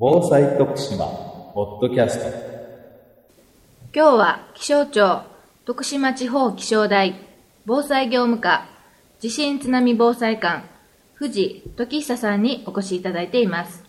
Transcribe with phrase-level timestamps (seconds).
[0.00, 1.06] 防災徳島
[1.54, 2.26] ポッドキャスト。
[3.92, 5.22] 今日は気象庁
[5.64, 7.16] 徳島地方気象台
[7.66, 8.68] 防災業務課
[9.18, 10.62] 地震津波防災官
[11.14, 13.82] 藤時久さんにお越しいただいています。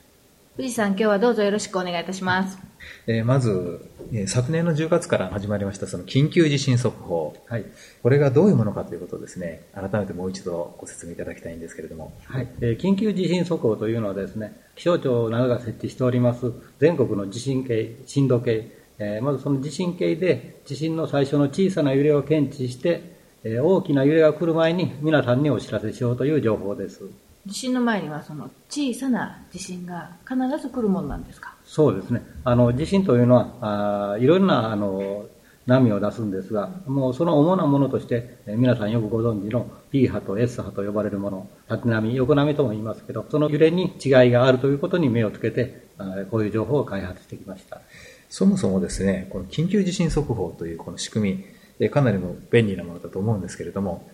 [0.56, 2.69] 藤さん今日はどうぞよろしくお願いいたします。
[3.07, 7.66] えーまず、えー昨年の10月から始まりましたその緊急地震速報、はい。
[8.04, 12.13] これがどういうものかということをですね、改めてもう一度ご説明いただきたいんですけれども。
[12.26, 12.48] はい。
[12.62, 27.04] えー緊急地震速報というのはですね、気象庁などが設置しております全国の地震計、震度計、えーまずその地震計で地震の最初の小さな揺れを検知して、えー大きな揺れが来る前に皆さんにお知らせしようという情報です。
[27.49, 31.55] 地震の前にはその小さな地震が必ず来るものなんですか？
[31.66, 32.21] そうですね。
[32.44, 35.26] あの、地震というのは、あーいろいろな、あの、
[35.66, 47.81] 波を出すんですが、もうその主なものとして、えー皆さんよくご存知の P 波と S 波と呼ばれるもの、縦波、横波とも言いますけど、その揺れに違いがあるということに目をつけて、あーこういう情報を開発してきました。
[48.29, 51.46] そもそもですね、この緊急地震速報というこの仕組み、
[51.79, 54.09] えーかなりの便利なものだと思うんですけれども、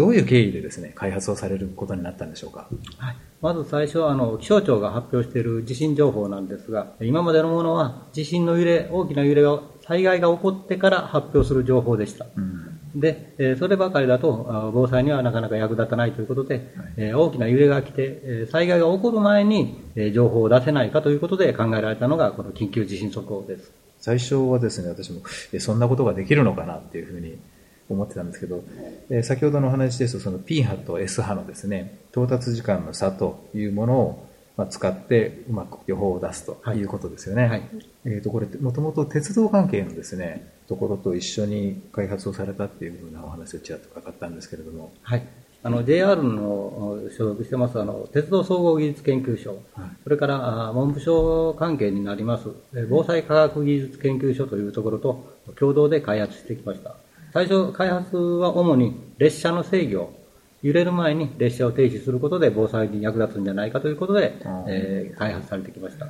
[0.00, 2.68] どういう経緯でですね、開発をされることになったんでしょうか？
[2.96, 12.26] はい、まず最初はあの気象庁が発表している地震情報なんですが、今までのものは地震の揺れ、大きな揺れが、災害が起こってから発表する情報でした。
[12.36, 23.70] うんで、えーそればかりだとあ防災にはなかなか役立たないということで、えー大きな揺れが来て、えー災害が起こる前に、えー情報を出せないかということで考えられたのがこの緊急地震速報です。
[23.98, 25.20] 最初はですね、私も、
[25.52, 27.38] えそんなことができるのかなっていうふうに
[27.94, 28.62] 思ってたんですけど、
[29.10, 37.46] え先ほどのお話ですと、その P 波と S 波のですね、到達時間の差というものを、まあ、使ってうまく予報を出すということですよね。
[37.46, 37.62] はい
[38.04, 45.26] えっ、と、これ、もともと鉄道関係のですね、ところと一緒に開発をされたっていうふうなお話をちらっと伺ったんですけれども、はい。
[45.62, 56.96] あの、JR のお所属してます、あの、鉄道総合技術研究所、はいそれから、あ文部省関係になります、え防災科学技術研究所というところと共同で開発してきました。
[57.32, 60.12] 最初、開発は主に列車の制御、
[60.62, 66.06] 揺れる前に列車を停止することで防災に役立つんじゃないかということで、うんえー開発されてきました。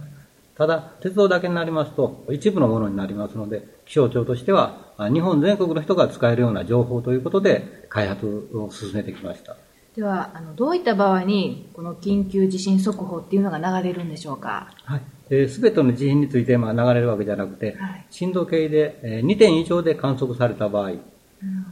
[0.56, 9.56] ただ、鉄道だけになりますと、一部のものになりますので、気象庁としては、あ日本全国の人が使えるような情報ということで、開発を進めてきました。
[9.97, 14.71] ではあのどういった場合にこの緊急地震速報っていうのが流れるんでしょうか？
[14.84, 15.00] はい。
[15.31, 20.91] えすべての地震について、まあ、流れるわけじゃなくて、はい震度計で、えー2点以上で観測された場合、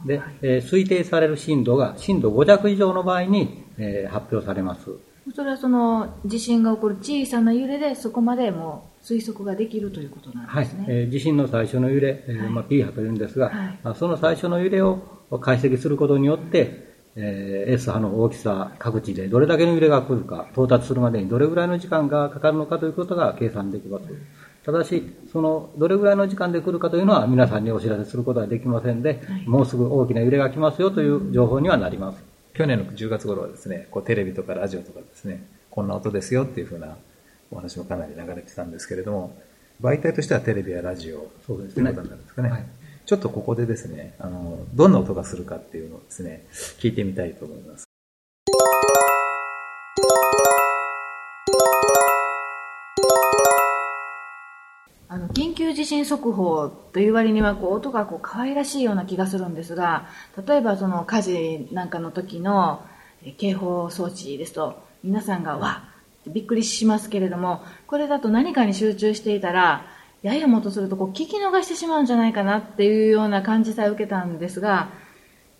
[0.05, 4.89] で、えー推定される震度が震度5弱以上の場合に、えー発表されます。
[5.35, 10.85] それはその地震が起こる小さな揺れでそこまでもう推測ができるということなんはいですね。。
[10.87, 14.99] えー地震の最初の揺れ、えーはいまあ、P 波というんですが、はいあその最初の揺れを
[15.41, 16.88] 解析することによって、
[17.21, 24.05] えー S 波の大きさ、各地でどれだけの揺れが来るか、到達するまでにどれぐらいの時間がかかるのかということが計算できます。
[24.65, 32.23] ただし、そのどれぐらいの時間で来るかというのは皆さんにお知らせすることはできませんで、もうすぐ大きな揺れが来ますよという情報にはなります。
[32.53, 36.95] 去年の10月頃はですね、こうテレビとかラジオとかですね、こんな音ですよっていうふうな
[37.51, 39.35] お話もかなり流れてたんですけれども、
[39.81, 42.49] 媒体としてはテレビやラジオそうですねということになるんですかね。
[42.49, 42.78] はい
[43.09, 46.45] ちょっとここでですね、あの、どんな音がするかっていうのをですね、
[46.77, 47.85] 聞いてみたいと思います。
[55.07, 60.07] あの緊急地震速報という割にはこう音がこう可愛らしいような気がするんですが
[60.47, 62.85] 例えばその火事なんかの時の
[63.39, 69.85] 警報装置ですと皆さんがわっびっくりしますけれどもこれだと何かに集中していたら
[70.21, 74.89] ややもとするとこう聞き逃してしまうんじゃないかなっていうような感じさえ受けたんですが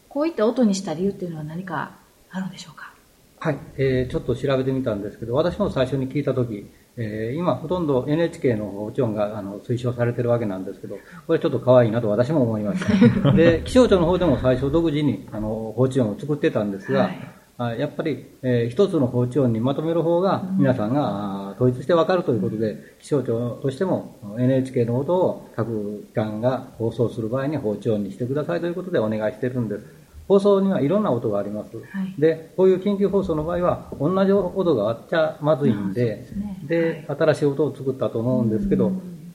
[0.10, 1.92] こういった音にした理由っていうのは何か
[2.32, 2.94] あるんでしょうか？
[3.40, 6.66] はい、えーちょっと調べてみたんですけど、私も最初に聞いたとき、
[6.98, 12.84] えー今、ほとんど NHK の放置音があの推奨されてるわけなんですけど、これちょっと可愛いなと私も思いまし
[13.24, 13.32] た。
[13.32, 17.20] で、気象庁の方でも最初独自にあの放置音を作ってたんですが、はい。
[17.60, 29.84] あやっぱり、えー一つの放置音にまとめる方が皆さんが、あー統一してわかるということで、気象庁としても NHK の音を各機関が放送する場合に放置音にしてくださいということでお願いしてるんです。
[30.30, 31.76] 放送にはいろんな音があります。
[31.76, 36.26] はいで、こういう緊急放送の場合は、同じ音があっちゃまずいんで、
[36.64, 38.94] で,、新しい音を作ったと思うんですけど、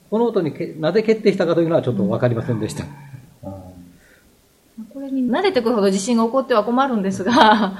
[0.09, 2.85] この音にけなぜ決定したかというのはちょっとわかりませんでした。
[4.93, 7.77] これに慣れてくるほど地震が起こっては困るんですが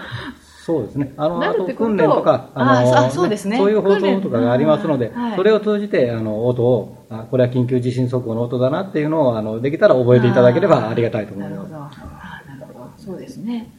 [0.65, 1.13] そうですね。
[1.15, 11.56] あの、慣あと訓練とか、あの、あそうですねそういう放送とかがありますので、はいそれを通じて、あの、音を、あこれは緊急地震速報の音だなっていうのを、あの、できたら覚えていただければありがたいと思います。
[11.56, 11.83] なるほど。
[11.83, 12.89] あなるほど。
[12.97, 13.69] そうですね。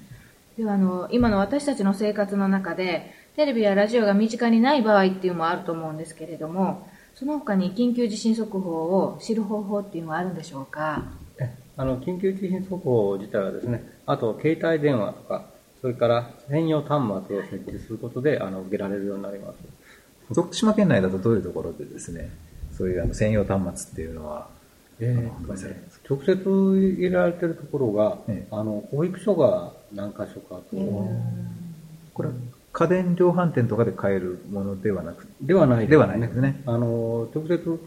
[0.56, 11.02] では、あの、今の私たちの生活の中で、テレビやラジオが身近にない場合っていうのもあると思うんですけれども、その他に緊急地震速報を知る方法っていうのはあるんでしょうか？
[11.76, 15.46] あの緊急地震速報自体はですね、あと携帯電話とか、
[15.86, 20.34] それから専用端末を設置することであの受けられるようになります。
[20.34, 22.28] 徳島県内だとどういうところでですね、
[22.76, 24.48] そういうあの専用端末っていうのは、
[24.98, 30.76] えー、直接入れられてるところが、ええ、あの保育所が何箇所かと、
[32.14, 32.30] これ
[32.72, 36.62] 家電量販店とかで買えるものではなくではないではないですね。
[36.66, 37.80] あの直接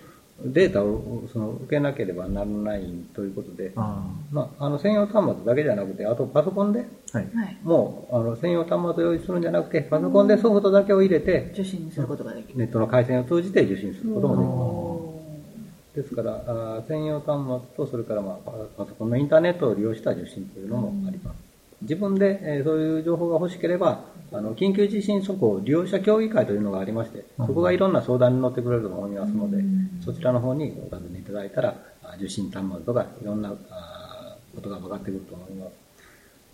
[0.46, 2.84] データをその受けなければならない
[3.14, 7.28] ということで、あまあ、あの専用端末だけじゃなくて、あとパソコンで、はい、
[7.64, 12.60] もうあの専用端末を用意するんじゃなくて、パソコンでソフトだけを入れて、受信することができる。
[12.60, 16.04] ネットの回線を通じて受信することもできます。
[16.04, 21.49] ですから、あ専用端末と、それから、まあ、パソコンのインターネットを利用した受信というのもあります。
[21.82, 29.58] 自分で、えー、そういう情報が欲しければ、あの緊急地震速報利用者協議会というのがありまして、そこがいろんな相談に乗ってくれると思いますので、
[30.04, 31.76] そちらの方にお尋ねいただいたら、
[32.18, 33.58] 受信端末とかいろんなこ
[34.62, 35.72] とが分かってくると思います。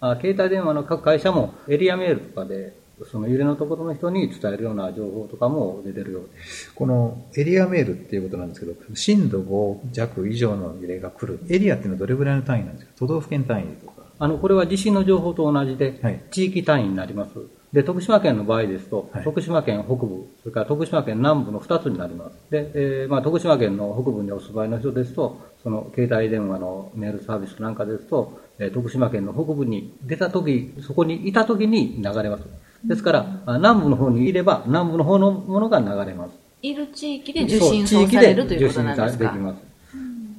[0.02, 2.74] あ携帯電話の各会社もエリアメールとかで、
[3.12, 6.74] その揺れのところの人に伝えるような情報とかも出てるようです。
[6.74, 11.40] このエリアメールっていうことなんですけど、震度5弱以上の揺れが来る。
[11.50, 12.92] エリアっていうのはどれぐらいの単位なんですか？
[12.98, 14.05] 都道府県単位とか。
[14.20, 16.00] あの、これは地震の情報と同じで、
[16.32, 17.32] 地域単位になります。
[17.74, 22.36] で、徳島県の場合ですと、はい、徳島県北部、それから徳島県南部の2つになります。
[22.50, 32.44] で、えー、まあ、徳島県の北部にお住まいの人ですと、その携帯電話のメールサービスなんかですと、えー、徳島県の北部に出た時、そこにいた時に流れます。
[32.86, 33.26] ですから、
[33.58, 36.46] 南部の方にいれば、南部の方のものが流れます。
[36.62, 39.26] いる地域で受信されるということなんですか？
[39.26, 39.75] できます。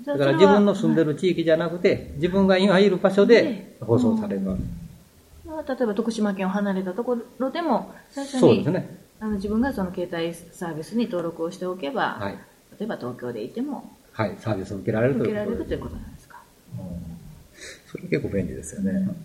[0.06, 4.62] だから自分の住んでる地域じゃなくて、自分が今いる場所で放送されます。
[5.69, 12.38] 例えば徳島県を離れたところでも、最初に、ね、あの自分がその携帯サービスに登録をしておけば、はい、
[12.79, 16.29] 例えば東京でいても、はい、サービスを受けられるということなんです。
[16.29, 16.38] か。
[17.91, 18.93] それ結構便利ですよね。
[18.93, 19.17] うん、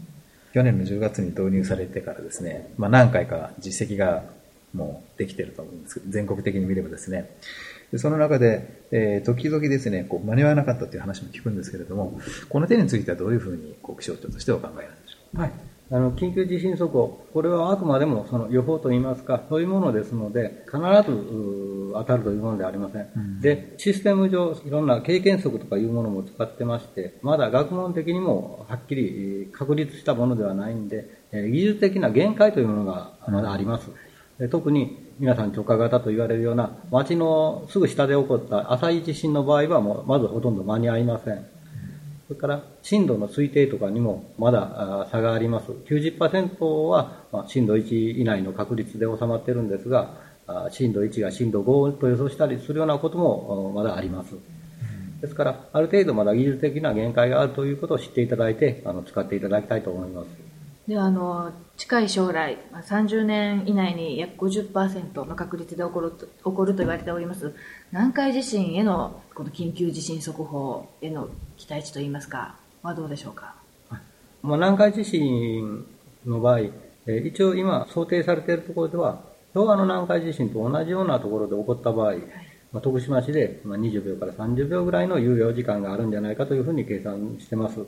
[0.53, 4.23] 去年の10月に導入されてからですね、まあ、何回か実績が
[4.73, 7.29] もうできてると思うんですけど、全国的に見ればですね、
[7.91, 15.43] でその中で、えー、時々ですね、こう間に合わなかったという話も聞くんですけれども、この点についてはどういうふうにこう気象庁としてお考えなんでしょうか？
[15.43, 15.51] はい
[15.93, 23.09] あの緊急地震速報、これはあくまでもその予報といいますか、そういうものですので、必ず当たるというものではありません。
[23.13, 33.87] うん、で、システム上、いろんな経験則とかいうものも使ってまして、まだ学問的にもはっきり確立したものではないんで、技術的な限界というものがまだあります。
[33.87, 33.93] で
[34.49, 41.45] 特に皆さん直下型と言われるような街のすぐ下で起こった浅い地震の場合はもうまずほとんど間に合いません。
[42.27, 45.71] それから震度の推定とかにもまだ差があります。
[45.71, 50.15] 90%は震度1以内の確率で収まってるんですが、
[50.71, 54.35] 震度1が震度5と予想したりするようなこともまだあります。
[55.21, 60.50] ですから、ある程度まだ技術的な限界があるということを知っていただいて、あの使っていただきたいと思います。
[60.91, 67.55] であの近い将来、30年以内に約50%の確率で起こる起こると言われております
[67.93, 73.55] 南海地震へのこの緊急地震速報への期待値といいますかはどうでしょうか、
[73.89, 75.85] まあ、南海地震
[76.25, 76.59] の場合、
[77.07, 79.21] え一応今想定されているところでは
[79.53, 82.17] 昭和の南海地震と同じようなところで起こった場合、はい、
[82.73, 87.79] まあ、徳島市で20秒から30秒ぐらいの猶予時間があるんじゃないかというふうに計算してます。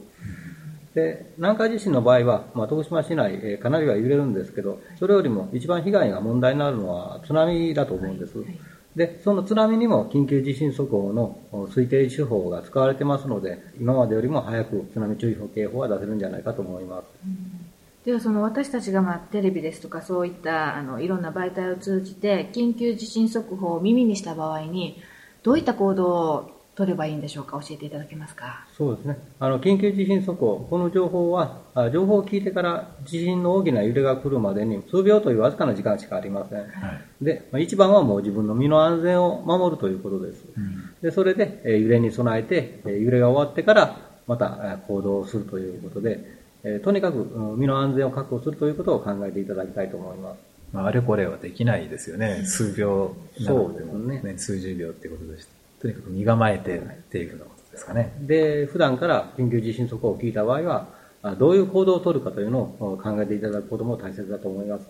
[0.96, 8.38] で南海地震の場合は、まあ、徳島市内、えー、かなりは揺れるんですけど、それよりも一番被害が問題になるのは津波だと思うんです。
[8.38, 8.60] はいはい
[8.96, 17.06] で、その津波にも緊急地震速報の推定手法が使われてますので、今までよりも早く津波注意報警報は出せるんじゃないかと思います。
[18.06, 25.02] ではその私たちがまあテレビですとかそういったあのいろんな媒体を通じて緊急地震速報を耳にした場合に
[25.42, 27.60] どういった行動を取ればいいんでしょうか？
[27.62, 28.66] 教えていただけますか？
[28.76, 29.18] そうですね。
[29.40, 31.62] あの、緊急地震速報、この情報は、
[31.92, 36.60] 情報を聞いてから地震の大きな揺れが来るまでに数秒というわずかな時間しかありません。
[36.60, 36.70] はい、
[37.24, 40.46] で、まあ、一番はもう自分の身の安全を守るということです。
[40.58, 47.18] うん、で、それで、え揺れに備えて、え揺れが終わってからまた行動をするということで、えとにかく
[47.58, 50.40] 身の安全を確保するということを考えていただきたいと思います。
[50.72, 52.46] まあ、あれこれはできないですよね。
[52.46, 55.63] 数秒なのでもね、ね数十秒っていうことでした。
[55.84, 58.14] とにかく身構えてっていうようなことですかね。
[58.22, 60.88] で、普段から緊急地震速報を聞いた場合は、
[61.38, 64.88] どういう行動を取るかというのを考えていただくことも大切だと思います。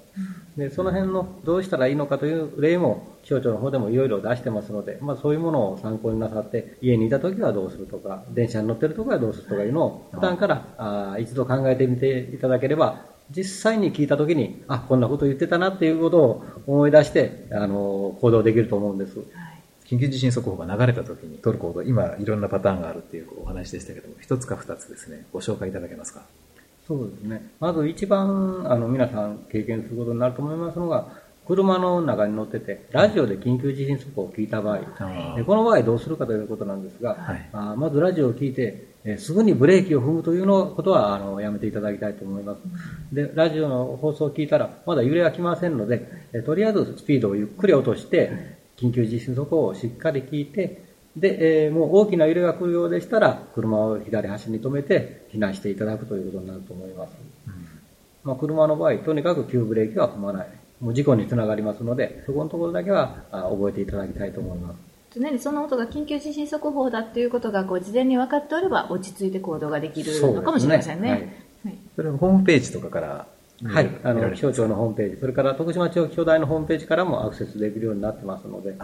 [0.55, 19.19] で、その辺のどうしたらいいのかという例も気象庁の方でもいろいろ出してますので、まあそういうものを参考になさって、家にいた時はどうするとか、電車に乗ってる時はどうするとかいうのを普段からあ一度考えてみていただければ、実際に聞いたときに、あ、こんなこと言ってたなっていうことを思い出して、あの、行動できると思うんです。
[19.83, 26.23] はい緊急地震速報が流れた時に取る行動、今いろんなパターンがあるっていうお話でしたけども、一つか二つですね、ご紹介いただけますか？
[26.87, 27.49] そうですね。
[27.59, 31.07] まず一番、あの、皆さん経験することになると思いますのが、
[31.45, 42.61] 車の中に乗ってて、ラジオで緊急地震速報を聞いた場合、はい、この場合どうするかということなんですが、はい、あまずラジオを聞いて、えすぐにブレーキを踏むというのことはあのやめていただきたいと思います。
[43.13, 50.83] で、ラジオの放送を聞いたら、まだ揺れは来ませんので、えとりあえずスピードをゆっくり落として、緊急地震速報をしっかり聞いて、
[51.15, 57.11] で、えー、もう大きな揺れが来るようでしたら、車を左端に止めて避難していただくということになると思います。
[57.47, 57.53] うん、
[58.23, 60.47] まあ、車の場合、とにかく急ブレーキは踏まない。
[60.81, 64.75] もう事故につながりますので、そこのところだけは覚えていただきたいと思います。
[65.15, 71.35] 常にその音が緊急地震速報だっていうことがこう事前に分かっておれば落ち着いて行動ができるのかもしれませんね。
[71.61, 73.27] そ、ねはい、それはホームページとかから
[73.65, 78.75] はい、あの気象庁のホームページ、それから徳島地方気象台のホームページからもアクセスできるようになってますので。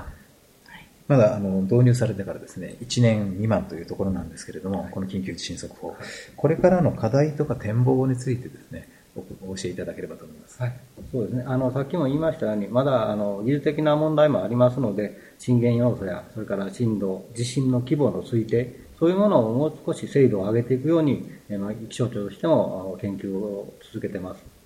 [1.07, 5.95] まだあの導入されてからですね、1年未満というところなんですけれども、この緊急地震速報、
[6.35, 10.61] これからの課題とか展望についてですね、お教えいただければと思います。
[10.61, 10.73] はい、
[11.11, 11.43] そうですね。
[11.47, 24.58] あの、さっきも言いましたように、まだ、あの、技術的な問題もありますので、震源要素や、それから震度、地震の規模の推定、そういうものをもう少し精度を上げていくように、えまあ、気象庁としても研究を続けてます。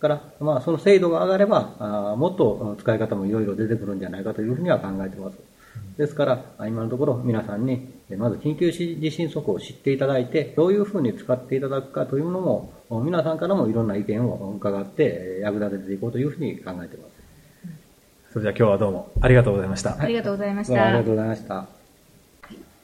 [0.00, 5.38] から、まあ、その精度が上がれば、あもっと使い方もいろいろ出てくるんじゃないかというふうには考えてます。
[5.96, 12.72] ですから、今のところ皆さんに、まず緊急地震速報を知っていただいて、どういうふうに使っていただくかというのも、
[13.04, 17.20] 皆さんからもいろんな意見を伺って役立てていこうというふうに考えています。
[18.32, 20.00] それでは今日はどうもありがとうございました。
[20.00, 20.86] ありがとうございました。
[20.86, 21.66] ありがとうございました。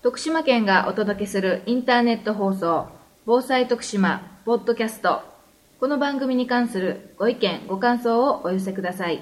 [0.02, 2.86] 徳島県がお届けするインターネット放送、
[3.24, 5.35] 防災徳島、ポッドキャスト。
[5.78, 9.20] この番組に関するご意見、ご感想をお寄せください。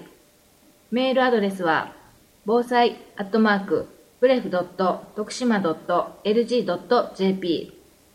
[0.93, 1.93] メールアドレスは、
[2.47, 3.89] 防災アットマーク、
[4.21, 7.73] ブレフドット徳島ドット LG ドット JP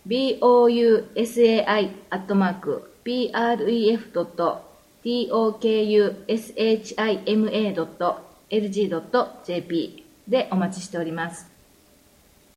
[0.07, 4.63] bousai アットマーク pref ドット
[5.03, 11.58] tokushima ドット LG ドット JP でお待ちしております。